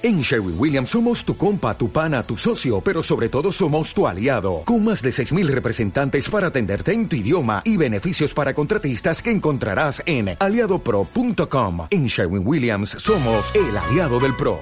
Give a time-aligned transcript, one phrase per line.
[0.00, 4.06] En Sherwin Williams somos tu compa, tu pana, tu socio, pero sobre todo somos tu
[4.06, 9.20] aliado, con más de 6.000 representantes para atenderte en tu idioma y beneficios para contratistas
[9.20, 11.88] que encontrarás en aliadopro.com.
[11.90, 14.60] En Sherwin Williams somos el aliado del PRO.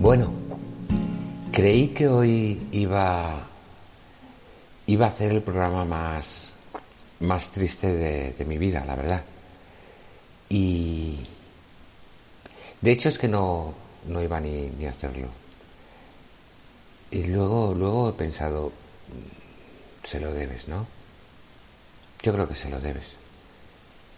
[0.00, 0.32] Bueno,
[1.52, 3.44] creí que hoy iba,
[4.88, 6.45] iba a hacer el programa más
[7.20, 9.24] más triste de, mi vida, la verdad.
[10.48, 11.18] Y
[12.80, 13.74] de hecho es que no,
[14.06, 15.28] no iba ni, ni, a hacerlo.
[17.10, 18.72] Y luego, luego he pensado,
[20.04, 20.86] se lo debes, ¿no?
[22.22, 23.04] Yo creo que se lo debes.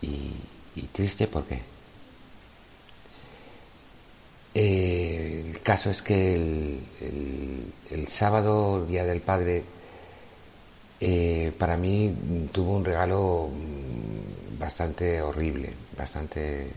[0.02, 0.32] Y,
[0.92, 1.60] triste, ¿por qué?
[4.54, 9.64] Eh, el caso es que el, el, el sábado, Día del Padre,
[11.00, 16.70] eh, para mí tuvo un regalo mm, bastante horrible, bastante,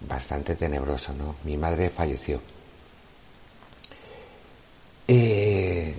[0.00, 1.36] bastante tenebroso, ¿no?
[1.44, 2.40] Mi madre falleció.
[5.06, 5.94] Eh,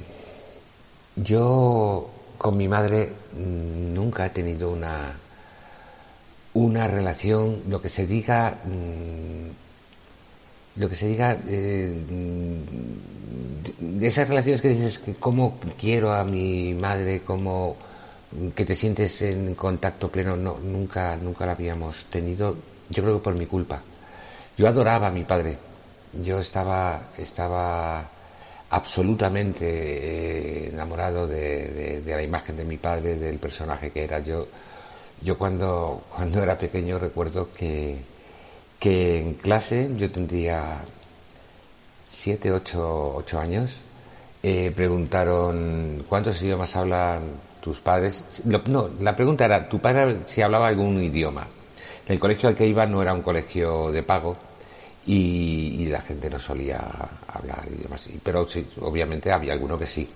[1.16, 5.17] yo con mi madre mm, nunca he tenido una,
[6.53, 9.68] una relación, lo que se diga, mm,
[10.80, 11.94] lo que se diga, eh,
[13.80, 17.75] de esas relaciones que dices que cómo quiero a mi madre, cómo
[18.55, 22.55] que te sientes en contacto pleno, no, nunca, nunca la habíamos tenido,
[22.89, 23.81] yo creo que por mi culpa.
[24.58, 25.58] Yo adoraba a mi padre,
[26.23, 28.09] yo estaba, estaba
[28.69, 34.19] absolutamente eh, enamorado de, la imagen de mi padre, del personaje que era.
[34.19, 34.47] Yo,
[35.21, 37.97] yo cuando, cuando era pequeño recuerdo que,
[38.80, 40.80] que en clase yo tendría
[42.08, 43.77] siete, ocho, ocho años,
[44.41, 47.21] eh, preguntaron cuántos idiomas hablan
[47.61, 48.41] tus padres.
[48.45, 51.45] no, la pregunta era, ¿tu padre si hablaba algún idioma?
[52.08, 54.36] El colegio al que iba no era un colegio de pago
[55.05, 56.80] y, la gente no solía
[57.27, 58.09] hablar idiomas.
[58.23, 60.08] Pero sí, obviamente había alguno que sí.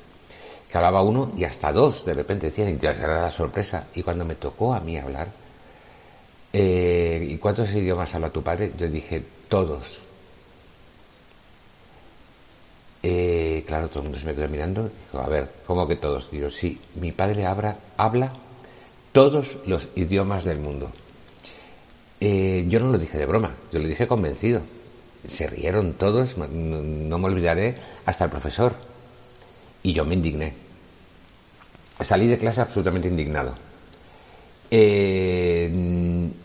[0.70, 3.88] Que hablaba uno y hasta dos, de repente decían, y era la sorpresa.
[3.96, 5.28] Y cuando me tocó a mí hablar,
[6.54, 8.72] eh, ¿y cuántos idiomas habla tu padre?
[8.78, 10.00] Yo dije, todos.
[13.02, 14.84] Eh, claro, todo el mundo se me quedó mirando.
[14.84, 16.32] Dijo, a ver, ¿cómo que todos?
[16.32, 18.34] Digo, sí, mi padre habla, habla
[19.12, 20.92] todos los idiomas del mundo.
[22.22, 24.62] Eh, yo no lo dije de broma, yo lo dije convencido.
[25.28, 27.76] Se rieron todos, no, me olvidaré,
[28.06, 28.74] hasta el profesor.
[29.84, 30.54] Y yo me indigné.
[32.00, 33.56] Salí de clase absolutamente indignado.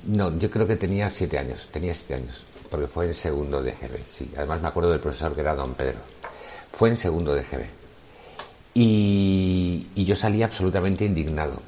[0.08, 3.72] No, yo creo que tenía siete años, tenía siete años, porque fue en segundo de
[3.72, 4.30] GB, sí.
[4.36, 5.98] Además me acuerdo del profesor que era don Pedro.
[6.72, 7.66] Fue en segundo de GB.
[8.72, 11.60] Y, yo salí absolutamente indignado.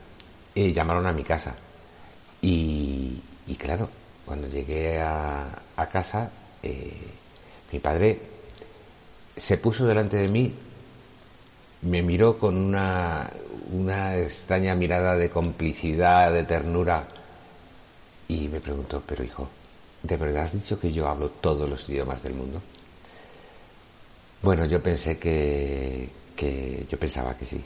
[0.55, 1.55] Eh, llamaron a mi casa.
[2.41, 3.21] Y,
[3.59, 3.91] claro,
[4.25, 5.63] cuando llegué a,
[5.93, 6.31] casa,
[6.63, 6.95] eh,
[7.73, 8.21] mi padre
[9.37, 10.55] se puso delante de mí,
[11.83, 13.31] me miró con una,
[13.73, 17.07] una extraña mirada de complicidad, de ternura,
[18.31, 19.49] y me preguntó, pero hijo,
[20.05, 22.63] ¿de verdad has dicho que yo hablo todos los idiomas del mundo?
[24.43, 26.09] Bueno, yo pensé que,
[26.89, 27.61] yo pensaba que sí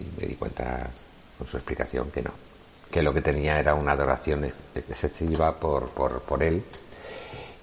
[0.00, 0.90] y me di cuenta
[1.38, 2.32] con su explicación que no,
[2.90, 6.64] que lo que tenía era una adoración excesiva por, por, por él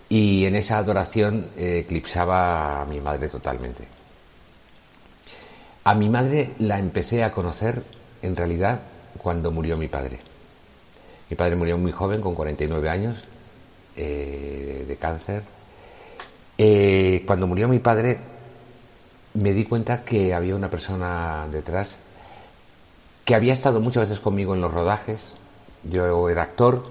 [0.08, 3.86] y en esa adoración eh, eclipsaba a mi madre totalmente.
[5.84, 7.84] A mi madre la empecé a conocer
[8.22, 8.80] en realidad
[9.18, 10.35] cuando murió mi padre.
[11.30, 13.24] Mi padre murió muy joven, con 49 años,
[13.96, 15.44] eh, de cáncer.
[16.58, 18.18] Eh, cuando murió mi padre
[19.34, 21.98] me di cuenta que había una persona detrás
[23.26, 25.20] que había estado muchas veces conmigo en los rodajes.
[25.84, 26.84] Yo era actor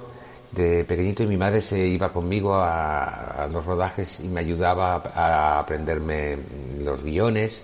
[0.50, 5.60] de pequeñito y mi madre se iba conmigo a, los rodajes y me ayudaba a,
[5.60, 6.36] aprenderme
[6.82, 7.60] los guiones.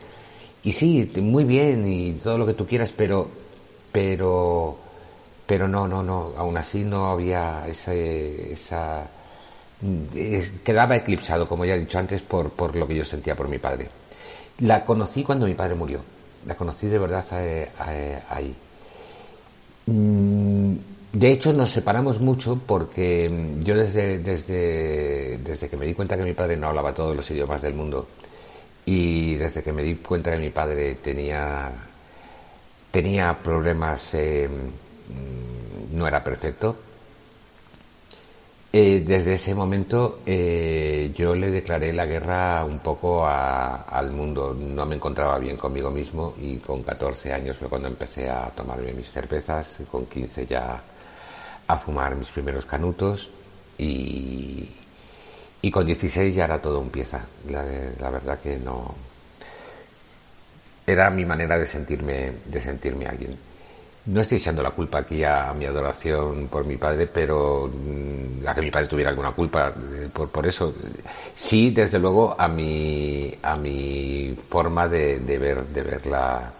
[0.62, 3.28] Y sí, muy bien y todo lo que tú quieras, pero,
[3.90, 4.78] pero,
[5.50, 6.32] pero no, no, no.
[6.36, 9.04] Aún así no había ese, esa,
[10.62, 13.58] quedaba eclipsado, como ya he dicho antes, por, por lo que yo sentía por mi
[13.58, 13.88] padre.
[14.60, 16.02] La conocí cuando mi padre murió.
[16.46, 18.54] La conocí de verdad eh, eh, ahí.
[19.86, 20.74] Mm,
[21.14, 23.28] de hecho, nos separamos mucho porque
[23.64, 27.28] yo desde, desde, desde que me di cuenta que mi padre no hablaba todos los
[27.28, 28.06] idiomas del mundo
[28.86, 31.72] y desde que me di cuenta que mi padre tenía,
[32.92, 34.48] tenía problemas, eh,
[35.92, 36.76] no era perfecto,
[38.72, 44.54] eh, desde ese momento eh, yo le declaré la guerra un poco al mundo.
[44.54, 48.92] No me encontraba bien conmigo mismo y con 14 años fue cuando empecé a tomarme
[48.92, 50.80] mis cervezas con 15 ya
[51.66, 53.28] a fumar mis primeros canutos
[53.78, 54.68] y,
[55.62, 57.22] y con 16 ya era todo un pieza.
[57.48, 57.64] La,
[57.98, 58.94] la, verdad que no.
[60.86, 63.36] Era mi manera de sentirme, de sentirme alguien.
[64.10, 68.54] No estoy echando la culpa aquí a, mi adoración por mi padre, pero mm, a
[68.54, 70.74] que mi padre tuviera alguna culpa eh, por, por eso.
[71.36, 76.52] Sí, desde luego, a mi, a mi forma de, ver, de ver la,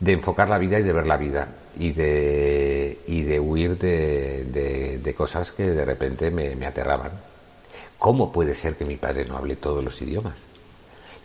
[0.00, 1.46] de enfocar la vida y de ver la vida
[1.78, 7.12] y de, y de huir de, de, cosas que de repente me, aterraban.
[7.96, 10.34] ¿Cómo puede ser que mi padre no hable todos los idiomas?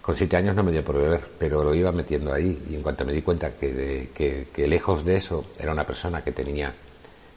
[0.06, 2.84] Con siete años no me dio por beber, pero lo iba metiendo ahí y en
[2.84, 6.72] cuanto me di cuenta que, que, que lejos de eso era una persona que tenía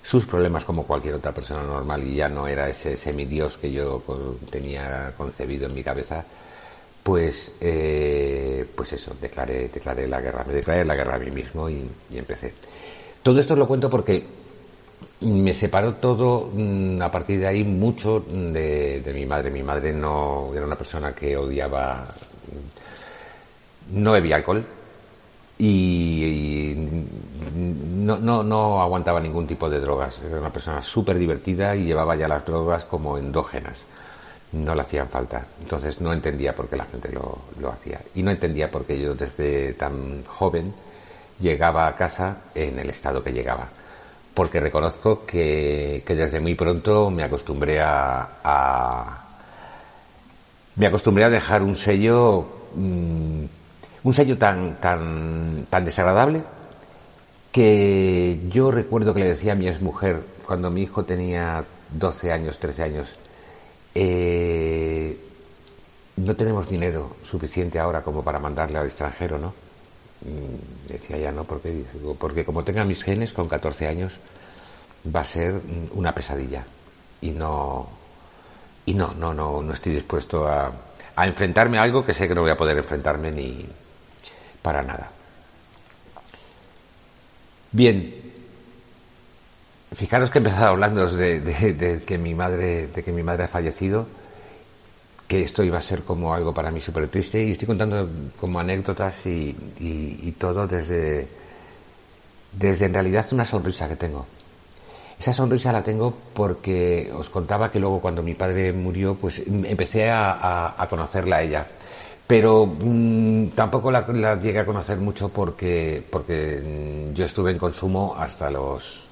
[0.02, 4.02] sus problemas como cualquier otra persona normal y ya no era ese semidios que yo
[4.50, 6.24] tenía concebido en mi cabeza,
[7.02, 11.70] pues, eh, pues eso, declaré, declaré la guerra, me declaré la guerra a mí mismo
[11.70, 12.52] y, empecé.
[13.22, 14.24] Todo esto lo cuento porque
[15.22, 19.50] me separó todo mm, a partir de ahí mucho de, mi madre.
[19.50, 22.06] Mi madre no era una persona que odiaba,
[23.92, 24.64] no bebía alcohol
[25.58, 26.72] y,
[27.54, 30.20] no, no, no aguantaba ningún tipo de drogas.
[30.24, 33.78] Era una persona súper divertida y llevaba ya las drogas como endógenas
[34.52, 35.46] no le hacían falta.
[35.60, 38.00] Entonces no entendía por qué la gente lo, lo, hacía.
[38.14, 40.72] Y no entendía por qué yo desde tan joven
[41.40, 43.68] llegaba a casa en el estado que llegaba.
[44.34, 49.24] Porque reconozco que, que desde muy pronto me acostumbré a,
[50.78, 53.44] me acostumbré a dejar un sello mm,
[54.04, 56.42] un sello tan tan tan desagradable
[57.52, 62.58] que yo recuerdo que le decía a mi exmujer cuando mi hijo tenía 12 años,
[62.58, 63.16] 13 años,
[63.94, 65.18] eh,
[66.16, 69.48] no tenemos dinero suficiente ahora como para mandarle al extranjero, ¿no?
[70.22, 71.44] Mm, decía ya, ¿no?
[71.44, 71.84] Porque,
[72.18, 74.18] porque como tenga mis genes con 14 años,
[75.14, 75.60] va a ser
[75.94, 76.64] una pesadilla.
[77.20, 77.88] Y no,
[78.88, 80.72] y no, no, no, no estoy dispuesto a,
[81.16, 83.66] a enfrentarme a algo que sé que no voy a poder enfrentarme ni
[84.62, 85.10] para nada.
[87.70, 88.28] Bien,
[89.94, 94.06] Fijaros que he empezado hablando de, que mi madre, de que mi madre ha fallecido,
[95.26, 98.08] que esto iba a ser como algo para mí súper triste y estoy contando
[98.38, 101.26] como anécdotas y, todo desde,
[102.52, 104.26] desde en realidad una sonrisa que tengo.
[105.18, 110.10] Esa sonrisa la tengo porque os contaba que luego cuando mi padre murió, pues empecé
[110.10, 111.66] a, conocerla a ella.
[112.26, 117.58] Pero mm, tampoco la, la, llegué a conocer mucho porque, porque mm, yo estuve en
[117.58, 119.08] consumo hasta los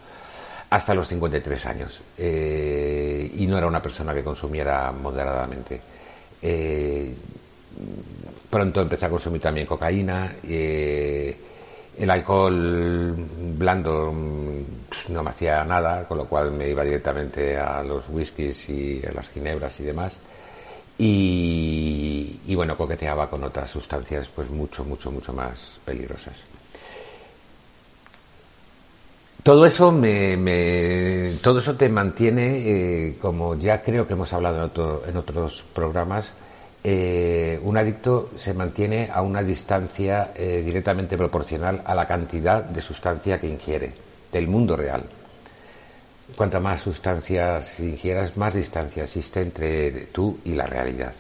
[0.71, 2.01] hasta los 53 años.
[2.19, 5.81] Eh, y no era una persona que consumiera moderadamente.
[6.43, 7.15] Eh,
[8.51, 10.37] pronto empecé a consumir también cocaína.
[10.43, 11.37] Eh,
[11.99, 13.15] el alcohol
[13.57, 18.69] blando mm, no me hacía nada, con lo cual me iba directamente a los whiskies
[18.69, 20.17] y a las ginebras y demás.
[20.99, 26.35] Y, bueno, coqueteaba con otras sustancias pues mucho, mucho, mucho más peligrosas.
[29.43, 35.17] Todo eso me, todo eso te mantiene, eh, como ya creo que hemos hablado en,
[35.17, 36.33] otros programas,
[36.89, 42.81] eh, un adicto se mantiene a una distancia eh, directamente proporcional a la cantidad de
[42.81, 43.93] sustancia que ingiere
[44.31, 45.03] del mundo real.
[46.37, 51.13] Cuanta más sustancias ingieras, más distancia existe entre tú y la realidad.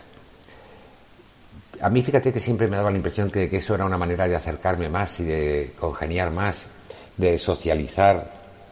[1.80, 4.28] A mí fíjate que siempre me daba la impresión que, que eso era una manera
[4.28, 6.68] de acercarme más y de congeniar más
[7.16, 8.30] de socializar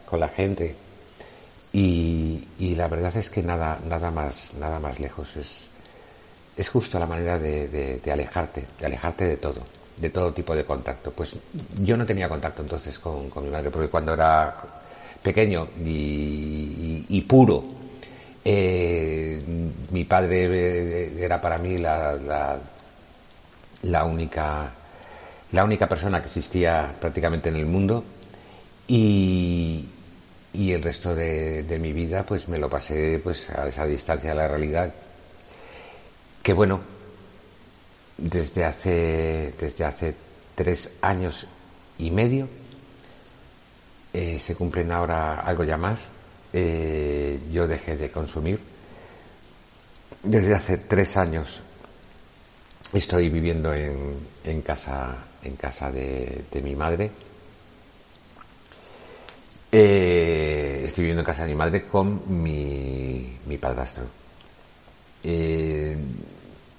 [0.09, 0.73] con la gente.
[1.73, 5.35] Y, y, la verdad es que nada, nada más, nada más lejos.
[5.35, 5.67] Es,
[6.57, 9.61] es justo la manera de, alejarte, de alejarte de todo,
[9.97, 11.11] de todo tipo de contacto.
[11.11, 11.35] Pues
[11.81, 14.55] yo no tenía contacto entonces con, con mi madre, porque cuando era
[15.21, 17.63] pequeño y, puro,
[18.43, 19.41] eh,
[19.91, 22.57] mi padre eh, era para mí la, la,
[23.83, 24.71] la única
[25.51, 28.03] la única persona que existía prácticamente en el mundo
[28.87, 29.85] y,
[30.53, 34.31] y el resto de, de, mi vida pues me lo pasé pues a esa distancia
[34.31, 34.91] de la realidad
[36.45, 36.79] que bueno
[38.19, 40.15] desde hace desde hace
[40.53, 41.47] tres años
[41.97, 42.47] y medio
[44.13, 45.99] eh, se cumplen ahora algo ya más.
[46.53, 48.59] Eh, yo dejé de consumir.
[50.21, 51.61] Desde hace tres años
[52.93, 57.09] estoy viviendo en, en casa en casa de, de mi madre.
[59.71, 64.05] Eh, estoy viviendo en casa de mi madre con mi, mi padrastro.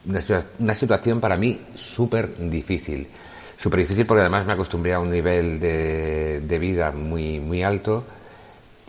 [0.07, 3.07] Una, situación para mí súper difícil.
[3.59, 8.05] Súper difícil porque además me acostumbré a un nivel de, vida muy, muy alto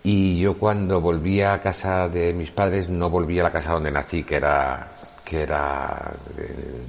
[0.04, 3.92] Y yo cuando volvía a casa de mis padres no volvía a la casa donde
[3.92, 4.92] nací, que era
[5.26, 6.86] que era eh,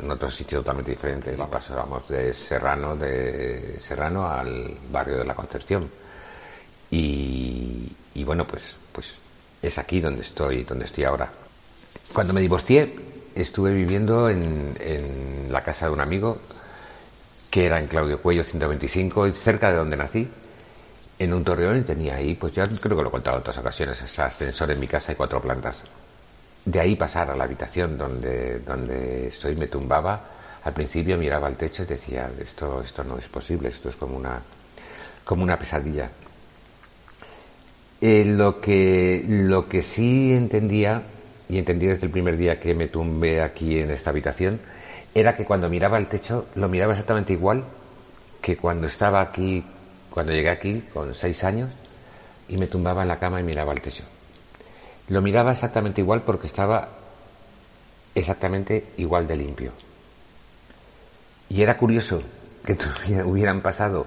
[0.00, 1.32] en otro sitio totalmente diferente.
[1.50, 5.90] Pasábamos de Serrano, de Serrano al barrio de la Concepción.
[6.90, 9.18] Y, y bueno, pues, pues
[9.62, 11.30] es aquí donde estoy, donde estoy ahora.
[12.12, 12.94] Cuando me divorcié,
[13.34, 16.38] estuve viviendo en, en la casa de un amigo
[17.50, 20.28] que era en Claudio Cuello 125, cerca de donde nací,
[21.18, 23.58] en un torreón y tenía ahí, pues ya creo que lo he contado en otras
[23.58, 25.78] ocasiones, ese ascensor en mi casa y cuatro plantas.
[26.64, 30.20] De ahí pasar a la habitación donde, donde estoy, me tumbaba,
[30.62, 34.16] al principio miraba al techo y decía, esto, esto no es posible, esto es como
[34.16, 34.40] una,
[35.24, 36.10] como una pesadilla.
[38.00, 41.02] Eh, lo, que, lo que sí entendía,
[41.50, 44.60] y entendí desde el primer día que me tumbé aquí en esta habitación,
[45.12, 47.64] era que cuando miraba al techo lo miraba exactamente igual
[48.40, 49.64] que cuando estaba aquí,
[50.10, 51.70] cuando llegué aquí con seis años
[52.48, 54.04] y me tumbaba en la cama y miraba al techo.
[55.08, 56.88] Lo miraba exactamente igual porque estaba
[58.14, 59.72] exactamente igual de limpio.
[61.48, 62.22] Y era curioso
[62.64, 62.78] que
[63.24, 64.06] hubieran pasado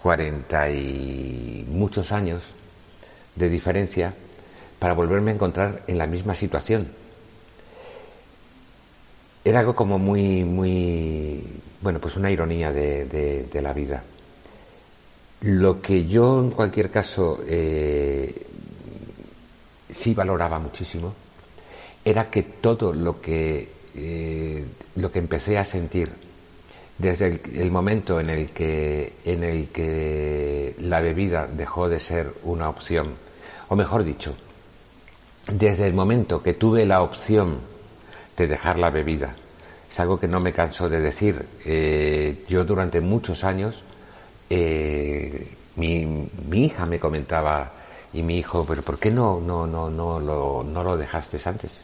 [0.00, 2.44] cuarenta y muchos años
[3.34, 4.14] de diferencia
[4.82, 6.88] para volverme a encontrar en la misma situación.
[9.44, 11.40] Era algo como muy, muy,
[11.80, 14.02] bueno, pues una ironía de, la vida.
[15.42, 18.34] Lo que yo en cualquier caso eh,
[19.88, 21.14] sí valoraba muchísimo
[22.04, 24.64] era que todo lo que, eh,
[24.96, 26.10] lo que empecé a sentir
[26.98, 32.68] desde el, momento en el, que, en el que la bebida dejó de ser una
[32.68, 33.14] opción,
[33.68, 34.34] o mejor dicho,
[35.50, 37.58] desde el momento que tuve la opción
[38.36, 39.34] de dejar la bebida,
[39.90, 41.44] es algo que no me canso de decir.
[41.64, 43.82] Eh, yo durante muchos años,
[44.48, 47.72] eh, mi, mi, hija me comentaba
[48.12, 51.82] y mi hijo, pero ¿por qué no, no, no, no, lo, no lo dejaste antes?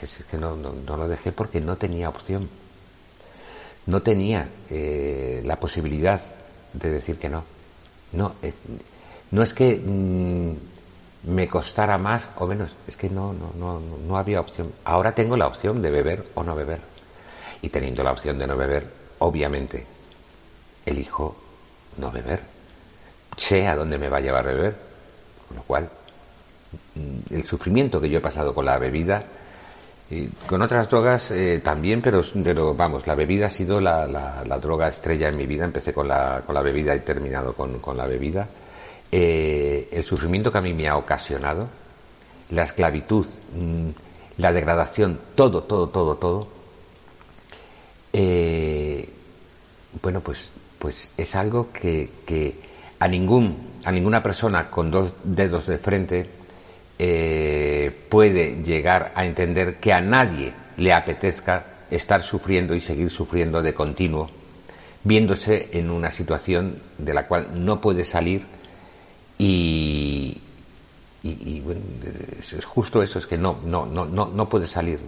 [0.00, 2.48] Es que no, no, lo dejé porque no tenía opción
[3.86, 6.20] no tenía eh, la posibilidad
[6.72, 7.44] de decir que no.
[8.12, 8.34] No,
[9.30, 10.75] no es que mm,
[11.26, 14.72] me costara más o menos, es que no, no, no, no había opción.
[14.84, 16.80] Ahora tengo la opción de beber o no beber.
[17.62, 18.86] Y teniendo la opción de no beber,
[19.18, 19.84] obviamente,
[20.84, 21.36] elijo
[21.98, 22.40] no beber.
[23.36, 24.76] Sé a dónde me va a llevar a beber.
[25.48, 25.90] Con lo cual,
[26.94, 29.24] mm, el sufrimiento que yo he pasado con la bebida
[30.46, 32.22] con otras drogas eh, también, pero,
[32.74, 35.64] vamos, la bebida ha sido la, la, droga estrella en mi vida.
[35.64, 38.46] Empecé con la, con la bebida y terminado con, con la bebida.
[39.12, 41.68] Eh, el sufrimiento que a mí me ha ocasionado,
[42.50, 43.88] la esclavitud, mm,
[44.38, 46.48] la degradación, todo, todo, todo, todo.
[48.12, 49.08] Eh,
[50.02, 50.48] bueno, pues,
[50.78, 52.54] pues es algo que, que
[52.98, 56.28] a, ningún, a ninguna persona con dos dedos de frente
[56.98, 63.62] eh, puede llegar a entender que a nadie le apetezca estar sufriendo y seguir sufriendo
[63.62, 64.30] de continuo,
[65.04, 68.46] viéndose en una situación de la cual no puede salir
[69.38, 70.40] y,
[71.64, 71.80] bueno,
[72.40, 74.98] es justo eso, es que no, no, no, no, no puede salir.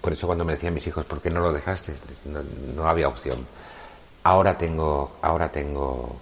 [0.00, 1.94] Por eso cuando me decían mis hijos, ¿por qué no lo dejaste?
[2.26, 2.40] No,
[2.76, 3.46] no había opción.
[4.24, 6.16] Ahora tengo, ahora tengo,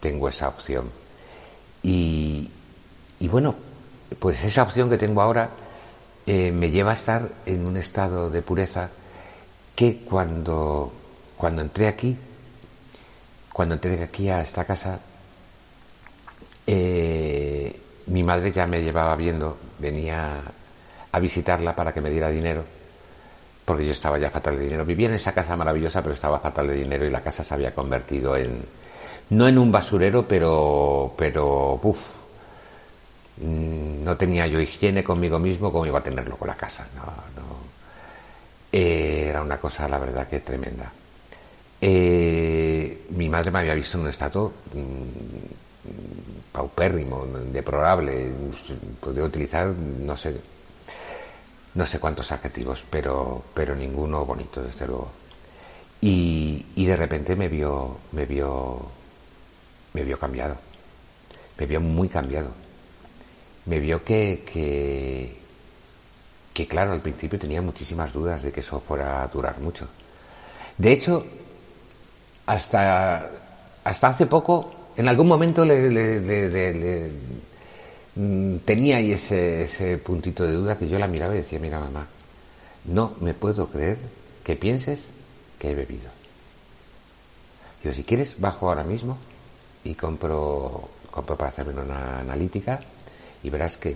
[0.00, 0.90] tengo esa opción.
[1.82, 2.50] Y,
[3.20, 3.54] y bueno,
[4.18, 5.50] pues esa opción que tengo ahora
[6.26, 8.90] eh, me lleva a estar en un estado de pureza
[9.74, 10.92] que cuando,
[11.36, 12.16] cuando entré aquí,
[13.52, 15.00] cuando entré aquí a esta casa,
[16.66, 20.42] eh, mi madre ya me llevaba viendo, venía
[21.12, 22.64] a visitarla para que me diera dinero,
[23.64, 24.84] porque yo estaba ya fatal de dinero.
[24.84, 27.74] Vivía en esa casa maravillosa, pero estaba fatal de dinero y la casa se había
[27.74, 28.62] convertido en,
[29.30, 32.00] no en un basurero, pero, pero, uff,
[33.38, 36.86] no tenía yo higiene conmigo mismo como iba a tenerlo con la casa.
[36.94, 37.02] No,
[38.72, 40.90] eh, era una cosa, la verdad, que tremenda.
[41.80, 48.30] Eh, mi madre me había visto en un estado mm, paupérrimo, deplorable.
[49.00, 50.40] Podría utilizar, no sé,
[51.74, 55.10] no sé cuántos adjetivos, pero, pero ninguno bonito, desde luego.
[56.00, 58.78] Y, y de repente me vio, me vio,
[59.92, 60.56] me vio cambiado.
[61.58, 62.64] Me vio muy cambiado
[63.66, 65.36] me vio que, que,
[66.52, 69.88] que, claro, al principio tenía muchísimas dudas de que eso fuera a durar mucho.
[70.76, 71.24] De hecho,
[72.46, 73.30] hasta,
[73.84, 77.10] hasta hace poco, en algún momento le,
[78.14, 81.80] mm, tenía ahí ese, ese puntito de duda que yo la miraba y decía, mira
[81.80, 82.06] mamá,
[82.84, 83.98] no me puedo creer
[84.42, 85.04] que pienses
[85.58, 86.10] que he bebido.
[87.82, 89.18] Yo, si quieres, bajo ahora mismo
[89.84, 92.80] y compro para hacerme una analítica
[93.42, 93.94] y verás que,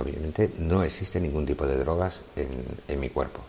[0.00, 3.40] obviamente no existe ningún tipo de drogas en, mi cuerpo.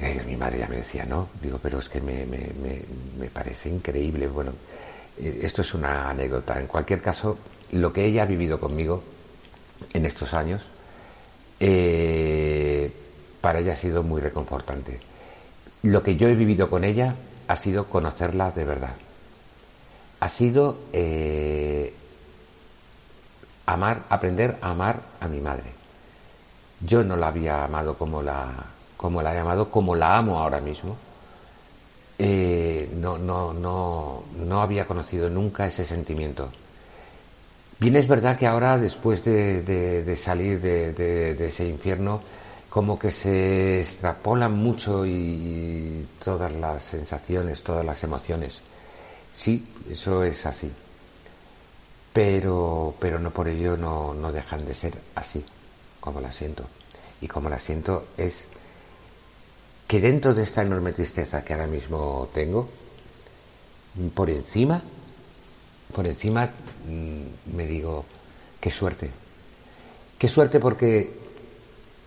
[0.00, 2.26] Eh, mi madre ya me decía, no, digo, pero es que me,
[3.32, 4.28] parece increíble.
[4.28, 4.52] Bueno,
[5.18, 6.58] eh, esto es una anécdota.
[6.58, 7.38] En cualquier caso,
[7.72, 9.02] lo que ella ha vivido conmigo
[9.92, 10.62] en estos años,
[11.58, 12.90] eh,
[13.42, 14.98] para ella ha sido muy reconfortante.
[15.82, 17.14] Lo que yo he vivido con ella
[17.46, 18.94] ha sido conocerla de verdad.
[20.20, 20.78] Ha sido
[23.66, 25.72] amar, aprender a amar a mi madre.
[26.80, 28.52] Yo no la había amado como la,
[29.00, 30.94] como la he amado, como la amo ahora mismo.
[32.18, 36.50] Eh, no, no, no, no había conocido nunca ese sentimiento.
[37.78, 42.20] Bien es verdad que ahora, después de, salir de, ese infierno,
[42.68, 48.60] como que se extrapolan mucho y todas las sensaciones, todas las emociones.
[49.32, 50.70] Sí, eso es así
[52.12, 55.44] pero, pero no por ello no, no dejan de ser así,
[56.00, 56.64] como la siento.
[57.20, 58.44] Y como la siento es
[59.90, 62.68] que dentro de esta enorme tristeza que ahora mismo tengo,
[64.14, 64.80] por encima,
[65.92, 66.48] por encima
[66.86, 68.04] mm, me digo,
[68.60, 69.10] qué suerte.
[70.16, 71.12] Qué suerte porque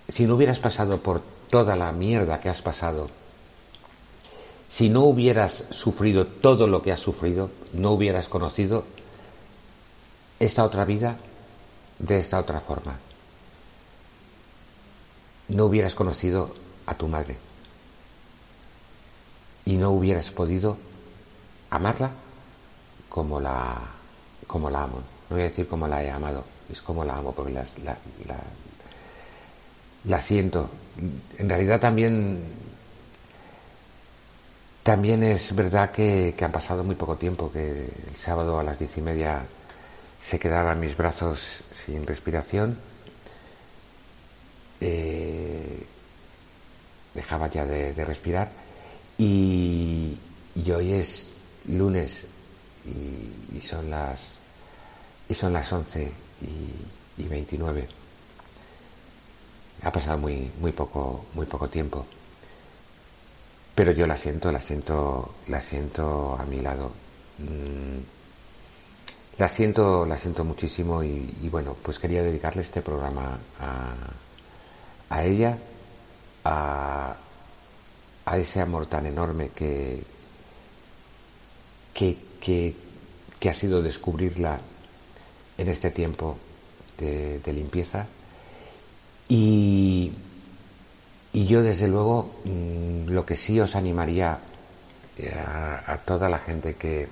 [0.08, 3.10] si no hubieras pasado por toda la mierda que has pasado,
[4.70, 8.86] si no hubieras sufrido todo lo que has sufrido, no hubieras conocido
[10.40, 11.18] esta otra vida
[12.00, 12.98] de esta otra forma.
[15.50, 17.36] No hubieras conocido a tu madre
[19.66, 20.78] y no hubieras podido
[21.70, 22.12] amarla
[23.10, 23.82] como la,
[24.48, 25.02] como la amo.
[25.30, 27.66] No voy a decir como la he amado, es como la amo porque la,
[30.06, 30.70] la, siento.
[31.38, 32.44] En realidad también,
[34.84, 38.78] también es verdad que, que han pasado muy poco tiempo, que el sábado a las
[38.78, 39.44] diez y media
[40.24, 42.78] se quedaban mis brazos sin respiración,
[44.80, 45.86] eh,
[47.14, 48.50] dejaba ya de, respirar
[49.18, 50.18] y,
[50.72, 51.30] hoy es
[51.68, 52.26] lunes
[52.86, 54.38] y, son las
[55.30, 57.88] y son las 11 y, y 29
[59.84, 62.06] ha pasado muy muy poco muy poco tiempo.
[63.76, 66.92] Pero yo la siento la siento la siento a mi lado.
[67.40, 68.00] Mm,
[69.38, 73.94] la siento, la siento muchísimo y, bueno, pues quería dedicarle este programa a,
[75.10, 75.58] a ella,
[76.46, 77.16] a,
[78.26, 80.04] a, ese amor tan enorme que,
[81.94, 84.60] que, que, ha sido descubrirla
[85.58, 86.38] en este tiempo
[86.98, 88.08] de, limpieza.
[89.28, 90.14] Y,
[91.34, 94.40] y, yo desde luego mm, lo que sí os animaría
[95.18, 97.08] eh, a toda la gente que,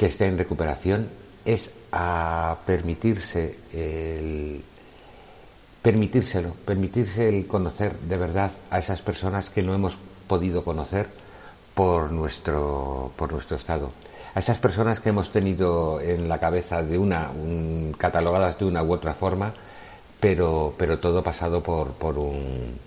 [0.00, 1.10] que esté en recuperación
[1.44, 4.62] es a permitirse el
[5.82, 11.08] permitírselo, permitirse el conocer de verdad a esas personas que no hemos podido conocer
[11.74, 13.90] por nuestro, por nuestro estado.
[14.34, 17.30] A esas personas que hemos tenido en la cabeza de una,
[17.98, 19.54] catalogadas de una u otra forma,
[20.20, 22.78] pero, pero todo pasado por, por un,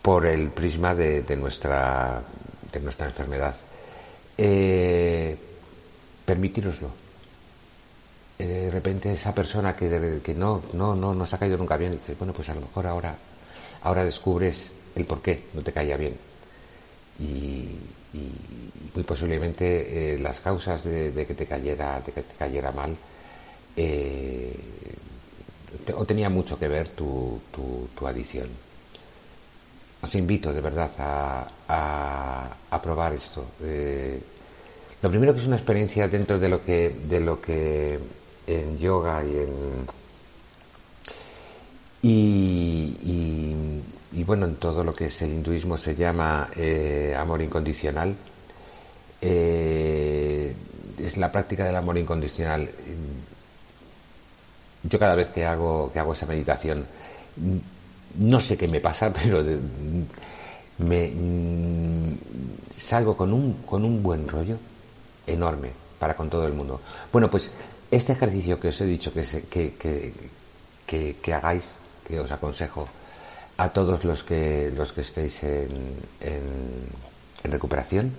[0.00, 2.22] por el prisma de, nuestra,
[2.72, 3.54] de nuestra enfermedad.
[4.38, 5.36] Eh,
[6.24, 7.01] permitiroslo.
[8.42, 11.92] Eh, de repente esa persona que, que no, no, no nos ha caído nunca bien,
[11.92, 13.14] dice, bueno, pues a lo mejor ahora,
[13.82, 16.16] ahora descubres el por qué no te caía bien.
[17.20, 17.78] Y,
[18.94, 22.94] muy posiblemente eh, las causas de, que te cayera, de que te cayera mal,
[23.76, 24.54] eh,
[25.94, 28.48] o tenía mucho que ver tu, tu, adición.
[30.02, 33.46] Os invito de verdad a, a probar esto.
[35.00, 37.98] Lo primero que es una experiencia dentro de lo que, de lo que
[38.46, 39.86] en yoga y en
[42.04, 48.14] y, bueno en todo lo que es el hinduismo se llama eh, amor incondicional
[49.20, 50.54] eh,
[50.98, 52.70] es la práctica del amor incondicional
[54.84, 56.86] yo cada vez que hago que hago esa meditación
[58.18, 59.42] no sé qué me pasa pero
[60.78, 62.18] me mm,
[62.78, 64.56] salgo con un con un buen rollo
[65.26, 66.80] enorme para con todo el mundo.
[67.12, 67.52] Bueno, pues
[67.92, 72.88] este ejercicio que os he dicho que, que, que, hagáis, que os aconsejo
[73.58, 75.94] a todos los que, los que estéis en,
[77.44, 78.12] recuperación,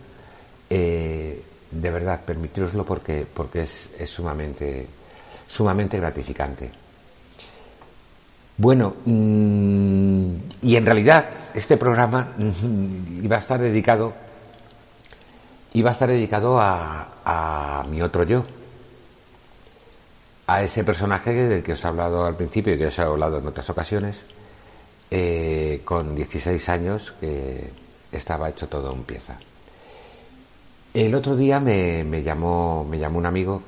[0.70, 4.88] eh, de verdad, permitiroslo porque, porque es, es sumamente,
[5.48, 6.72] sumamente gratificante.
[8.56, 12.34] Bueno, mm, y en realidad este programa
[13.22, 14.14] iba a estar dedicado
[15.74, 18.44] iba a estar dedicado a, mi otro yo,
[20.48, 23.38] a ese personaje del que os he hablado al principio y que os he hablado
[23.38, 24.24] en otras ocasiones,
[25.10, 27.70] eh, con 16 años que
[28.12, 29.38] estaba hecho todo en pieza.
[30.94, 33.62] El otro día me, llamó, me llamó un amigo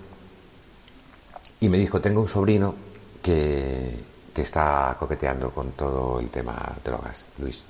[1.60, 2.76] y me dijo, tengo un sobrino
[3.22, 3.96] que,
[4.34, 7.64] que está coqueteando con todo el tema drogas, Luis.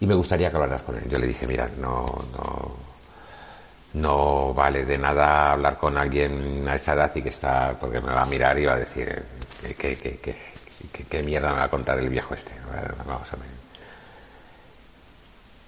[0.00, 1.08] Y me gustaría que hablaras con él.
[1.08, 2.87] Yo le dije, mira, no, no,
[3.94, 8.12] no vale de nada hablar con alguien a esa edad y que está, porque me
[8.12, 9.22] va a mirar y va a decir,
[9.78, 12.52] ¿qué, mierda me va a contar el viejo este?
[13.06, 13.46] Vamos a ver.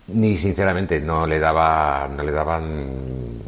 [0.09, 3.38] Ni sinceramente no le daba no le daban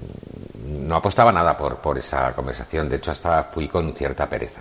[0.87, 2.89] no apostaba nada por, por esa conversación.
[2.89, 4.61] De hecho hasta fui con cierta pereza.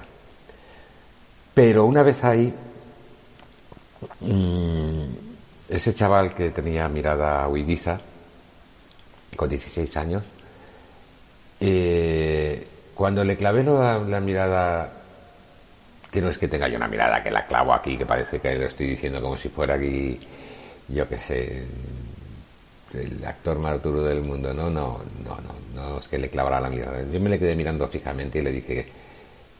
[1.53, 2.53] Pero una vez ahí
[4.21, 5.03] mm,
[5.69, 7.99] ese chaval que tenía mirada huidiza
[9.35, 10.23] con 16 años
[11.59, 14.91] eh, cuando le clavé la, mirada
[16.11, 18.55] que no es que tenga yo una mirada que la clavo aquí que parece que
[18.55, 20.19] lo estoy diciendo como si fuera aquí
[20.93, 21.63] yo qué sé,
[22.93, 24.53] el actor más duro del mundo.
[24.53, 25.55] No, no, no, no,
[25.89, 27.01] no es que le clavara la mirada.
[27.11, 28.87] Yo me le quedé mirando fijamente y le dije,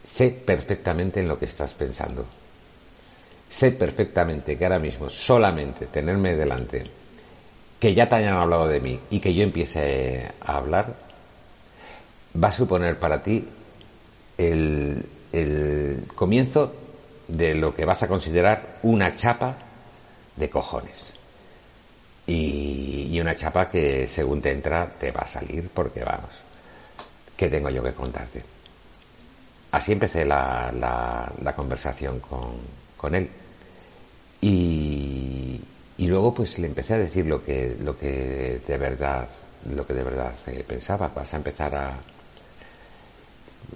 [0.04, 2.26] sé perfectamente en lo que estás pensando.
[3.50, 6.86] Sé perfectamente que ahora mismo solamente tenerme delante,
[7.82, 10.94] que ya te hayan hablado de mí y que yo empiece a hablar,
[12.42, 13.44] va a suponer para ti
[14.38, 15.04] el,
[16.14, 16.76] comienzo
[17.28, 19.56] de lo que vas a considerar una chapa
[20.36, 21.12] de cojones.
[22.28, 26.30] Y, una chapa que según te entra te va a salir porque vamos,
[27.36, 28.44] ¿qué tengo yo que contarte?
[29.72, 32.58] Así empecé la, la, conversación con,
[32.96, 33.28] con él.
[34.40, 35.01] Y,
[36.02, 39.28] y, luego pues le empecé a decir lo que, lo que de verdad,
[39.74, 41.08] lo que de verdad eh, pensaba.
[41.10, 41.94] Vas a empezar a.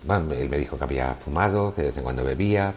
[0.03, 2.73] Bueno, él me dijo que había fumado, que de vez en cuando bebía.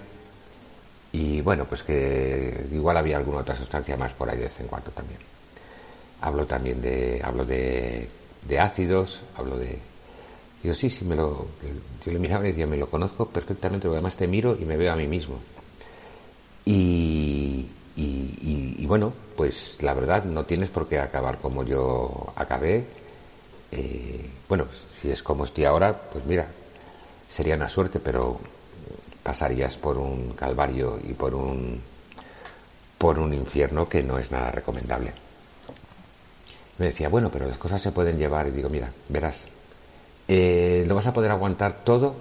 [1.12, 4.66] Y bueno, pues que igual había alguna otra sustancia más por ahí de vez en
[4.66, 5.20] cuando también.
[6.20, 8.08] Hablo también de, hablo de,
[8.61, 9.78] ácidos, hablo de...
[10.62, 11.46] Digo, sí, sí, me lo...
[12.04, 14.76] Yo le miraba y decía, me lo conozco perfectamente, porque además te miro y me
[14.76, 15.38] veo a mí mismo.
[16.64, 17.27] Y,
[18.88, 22.85] bueno, pues la verdad, no tienes por qué acabar como yo acabé.
[23.70, 24.66] Eh, bueno,
[25.01, 26.46] si es como estoy ahora, pues mira,
[27.29, 28.38] sería una suerte, pero
[29.22, 31.81] pasarías por un calvario y por un
[32.98, 35.12] por un infierno que no es nada recomendable
[36.79, 38.46] me decía, bueno, pero las cosas se pueden llevar.
[38.48, 39.44] Y digo, mira, verás,
[40.27, 42.14] eh, lo vas a poder aguantar todo.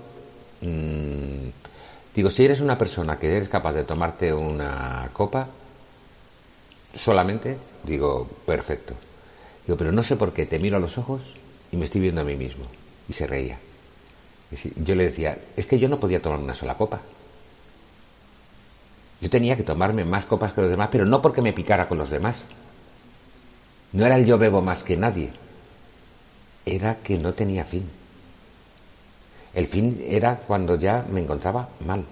[0.61, 1.49] Mm,
[2.15, 5.47] digo, si eres una persona que eres capaz de tomarte una copa,
[6.97, 8.93] solamente, digo, perfecto.
[9.65, 11.21] Digo, pero no sé por qué, te miro a los ojos
[11.71, 12.65] y me estoy viendo a mí mismo.
[13.07, 13.59] Y se reía.
[14.77, 17.01] Yo le decía, es que yo no podía tomar una sola copa.
[19.19, 21.97] Yo tenía que tomarme más copas que los demás, pero no porque me picara con
[21.97, 22.43] los demás,
[23.93, 25.31] no era el yo bebo más que nadie,
[26.65, 27.89] era que no tenía fin.
[29.53, 32.05] El fin era cuando ya me encontraba mal.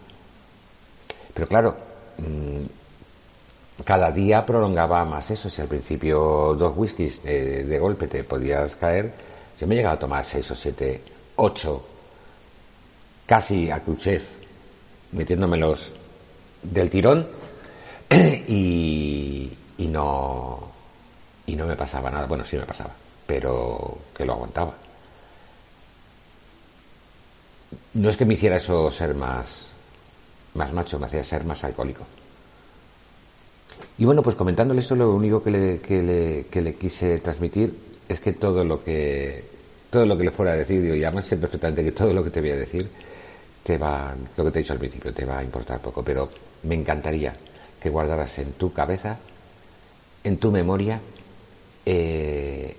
[1.33, 1.77] Pero claro,
[2.17, 2.65] mm,
[3.83, 5.49] cada día prolongaba más eso.
[5.49, 9.13] Si al principio dos whiskies de, golpe te podías caer,
[9.59, 11.01] yo me llegaba a tomar seis o siete,
[11.35, 11.85] ocho,
[13.25, 14.21] casi a Khrushchev,
[15.11, 15.91] metiéndomelos
[16.63, 17.27] del tirón
[18.09, 20.71] y, y no,
[21.45, 22.25] y no me pasaba nada.
[22.27, 22.91] Bueno, sí me pasaba,
[23.27, 24.73] pero que lo aguantaba.
[27.93, 29.67] No es que me hiciera eso ser más,
[30.53, 32.05] más macho, me hacía ser más alcohólico.
[33.97, 37.73] Y bueno, pues comentándole eso, lo único que le, quise transmitir
[38.07, 39.55] es que todo lo que
[39.89, 42.29] todo lo que le fuera a decir, y además sé perfectamente que todo lo que
[42.29, 42.89] te voy a decir
[43.63, 46.29] te va, lo que te he dicho al principio, te va a importar poco, pero
[46.63, 47.33] me encantaría
[47.81, 49.17] que guardaras en tu cabeza,
[50.23, 50.99] en tu memoria,
[51.85, 52.75] eh,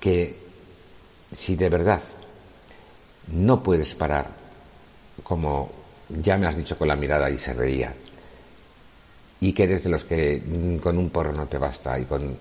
[0.00, 0.36] que
[1.36, 2.00] si de verdad
[3.32, 4.28] no puedes parar,
[5.22, 5.70] como
[6.08, 7.92] ya me has dicho con la mirada y se reía,
[9.40, 10.42] y que eres de los que
[10.82, 12.36] con un porro no te basta y con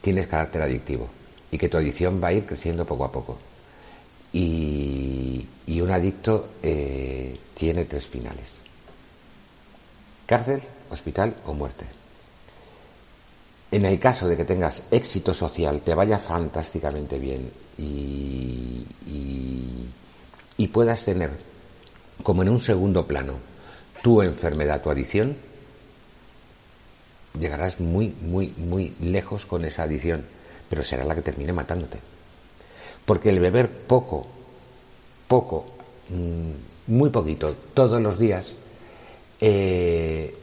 [0.00, 1.08] tienes carácter adictivo
[1.50, 3.38] y que tu adicción va a ir creciendo poco a poco.
[4.32, 5.46] Y,
[5.80, 8.54] un adicto eh, tiene tres finales.
[10.26, 11.84] Cárcel, hospital o muerte.
[13.70, 18.86] En el caso de que tengas éxito social, te vaya fantásticamente bien y,
[20.72, 21.30] puedas tener
[22.24, 23.34] como en un segundo plano
[24.02, 25.36] tu enfermedad, tu adicción,
[27.38, 30.24] llegarás muy, muy, muy lejos con esa adicción.
[30.68, 31.98] pero será la que termine matándote.
[33.04, 34.26] Porque el beber poco,
[35.28, 35.66] poco,
[36.08, 38.52] mm, muy poquito, todos los días,
[39.40, 40.34] eh,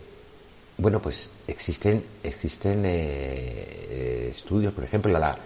[0.78, 5.38] bueno, pues existen, existen eh, estudios, por ejemplo, la,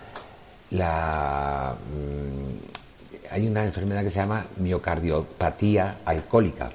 [0.71, 6.71] la mm, hay una enfermedad que se llama miocardiopatía alcohólica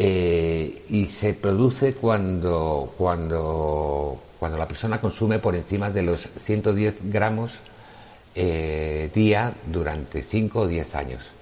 [0.00, 7.10] eh, y se produce cuando, cuando, cuando la persona consume por encima de los 110
[7.10, 7.58] gramos
[8.34, 11.32] eh, día durante 5 o 10 años.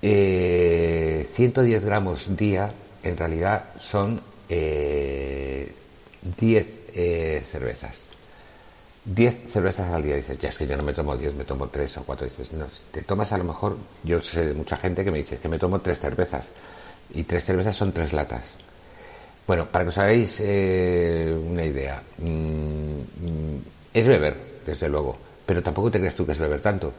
[0.00, 5.86] 110 gramos día en realidad son 10
[7.44, 8.08] cervezas.
[9.04, 10.16] 10 cervezas al día.
[10.16, 12.26] Dices, ya es que yo no me tomo 10, me tomo 3 o 4.
[12.28, 15.38] Dices, no, te tomas a lo mejor, yo sé de mucha gente que me dice
[15.38, 16.48] que me tomo 3 cervezas.
[17.14, 18.44] Y 3 cervezas son 3 latas.
[19.46, 23.58] Bueno, para que os hagáis eh, una idea, mmm,
[23.94, 25.16] es beber, desde luego,
[25.46, 26.92] pero tampoco te crees tú que es beber tanto.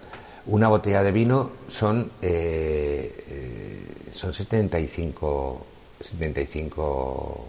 [0.47, 5.65] Una botella de vino son, eh, eh, son 75,
[6.01, 7.45] 75,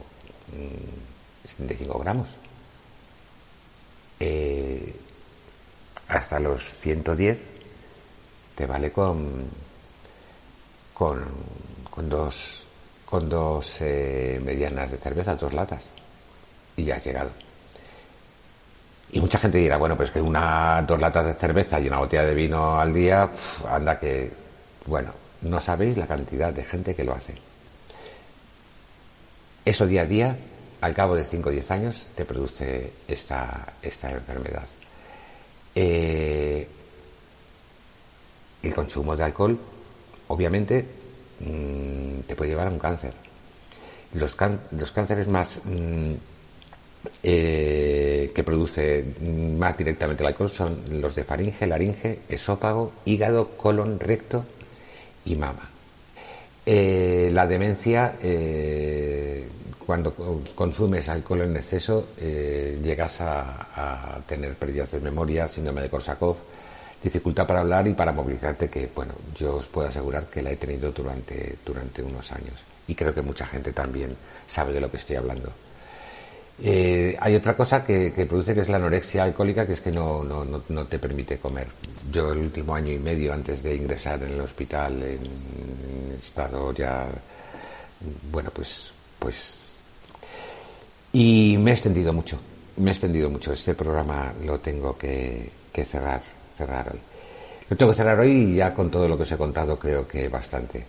[1.46, 2.28] 75 gramos
[4.20, 4.94] eh,
[6.08, 7.38] hasta los 110
[8.54, 9.44] te vale con,
[10.92, 11.24] con,
[12.08, 12.62] dos,
[13.04, 15.84] con dos eh, medianas de cerveza, dos latas,
[16.76, 17.30] y ya has llegado.
[19.12, 22.24] Y mucha gente dirá, bueno, pues que una, dos latas de cerveza y una botella
[22.24, 23.28] de vino al día,
[23.68, 24.30] anda que,
[24.86, 27.34] bueno, no sabéis la cantidad de gente que lo hace.
[29.64, 30.36] Eso día a día
[30.80, 34.64] al cabo de 5 o 10 años te produce esta, esta enfermedad.
[35.74, 36.66] Eh,
[38.62, 39.58] el consumo de alcohol,
[40.28, 40.86] obviamente,
[41.40, 43.12] mm, te puede llevar a un cáncer.
[44.14, 46.12] Los, cánceres más mm,
[47.22, 49.04] eh, que produce
[49.56, 54.44] más directamente el alcohol son los de faringe, laringe, esófago, hígado, colon, recto
[55.24, 55.68] y mama.
[56.66, 58.14] Eh, la demencia
[59.90, 60.14] cuando
[60.54, 66.36] consumes alcohol en exceso eh, llegas a, tener pérdidas de memoria, síndrome de Korsakov,
[67.02, 70.56] dificultad para hablar y para movilizarte que, bueno, yo os puedo asegurar que la he
[70.56, 72.54] tenido durante, durante unos años.
[72.86, 74.16] Y creo que mucha gente también
[74.48, 75.50] sabe de lo que estoy hablando.
[76.62, 80.22] Eh, hay otra cosa que, produce que es la anorexia alcohólica, que es que no,
[80.22, 81.68] no, no, te permite comer.
[82.12, 87.08] Yo el último año y medio antes de ingresar en el hospital en estado ya,
[88.30, 89.60] bueno, pues, pues
[91.12, 92.38] y me he extendido mucho,
[92.76, 93.52] me he extendido mucho.
[93.52, 95.50] Este programa lo tengo que,
[95.84, 96.22] cerrar,
[96.60, 97.00] cerrar hoy.
[97.68, 100.06] Lo tengo que cerrar hoy y ya con todo lo que os he contado creo
[100.06, 100.84] que bastante.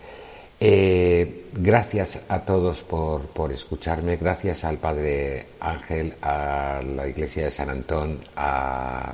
[0.59, 7.51] Eh, gracias a todos por, por, escucharme, gracias al Padre Ángel, a la Iglesia de
[7.51, 9.11] San Antón, a,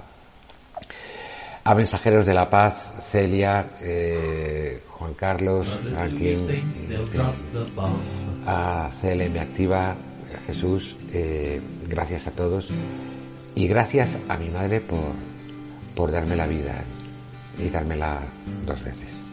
[1.63, 6.47] a Mensajeros de la Paz, Celia, eh, Juan Carlos, Franklin,
[8.45, 9.95] a CLM Activa,
[10.47, 12.69] Jesús, eh, gracias a todos
[13.55, 14.99] y gracias a mi madre por,
[15.97, 16.83] por darme la vida
[17.57, 18.21] y dármela
[18.67, 19.23] dos veces.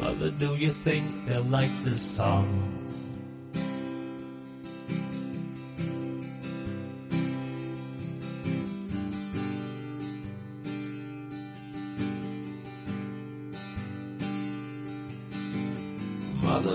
[0.00, 2.46] Mother, do you think they'll like this song?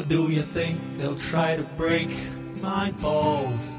[0.09, 2.09] do you think they'll try to break
[2.61, 3.71] my balls?